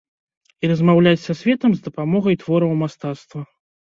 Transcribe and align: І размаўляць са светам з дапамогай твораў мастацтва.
І 0.63 0.69
размаўляць 0.71 1.19
са 1.25 1.33
светам 1.41 1.71
з 1.77 1.85
дапамогай 1.87 2.39
твораў 2.45 2.73
мастацтва. 2.83 3.41